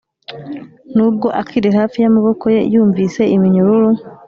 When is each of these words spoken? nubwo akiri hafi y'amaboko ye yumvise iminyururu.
nubwo 0.95 1.27
akiri 1.41 1.69
hafi 1.77 1.97
y'amaboko 2.03 2.45
ye 2.55 2.61
yumvise 2.73 3.21
iminyururu. 3.35 3.89